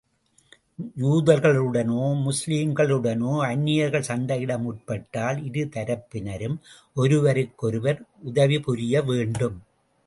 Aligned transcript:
யூதர்களுடனோ, 1.01 1.99
முஸ்லிம்களுடனோ 2.21 3.33
அந்நியர்கள் 3.49 4.07
சண்டையிட 4.07 4.57
முற்பட்டால், 4.57 5.45
இரு 5.45 5.69
தரப்பினரும் 5.71 6.57
ஒருவருக்கொருவர் 6.95 8.01
உதவி 8.23 8.59
புரிய 8.59 9.01
வேண்டும். 9.01 9.57